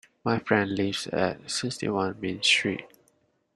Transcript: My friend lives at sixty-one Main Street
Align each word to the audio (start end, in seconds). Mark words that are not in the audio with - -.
My 0.23 0.39
friend 0.39 0.71
lives 0.71 1.05
at 1.05 1.47
sixty-one 1.47 2.19
Main 2.19 2.41
Street 2.41 2.85